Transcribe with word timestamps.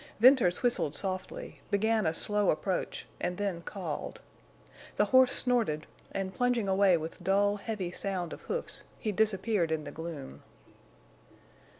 Venters 0.19 0.63
whistled 0.63 0.95
softly, 0.95 1.61
began 1.69 2.07
a 2.07 2.13
slow 2.15 2.49
approach, 2.49 3.05
and 3.19 3.37
then 3.37 3.61
called. 3.61 4.19
The 4.97 5.05
horse 5.05 5.31
snorted 5.31 5.85
and, 6.11 6.33
plunging 6.33 6.67
away 6.67 6.97
with 6.97 7.23
dull, 7.23 7.57
heavy 7.57 7.91
sound 7.91 8.33
of 8.33 8.41
hoofs, 8.41 8.83
he 8.97 9.11
disappeared 9.11 9.71
in 9.71 9.83
the 9.83 9.91
gloom. 9.91 10.41